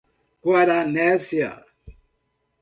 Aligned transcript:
Guaranésia 0.43 1.53